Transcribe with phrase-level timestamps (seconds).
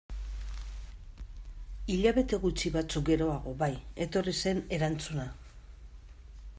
[1.95, 3.71] Hilabete gutxi batzuk geroago bai,
[4.07, 5.29] etorri zen erantzuna.